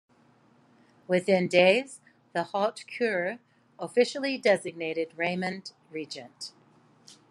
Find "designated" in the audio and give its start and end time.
4.39-5.13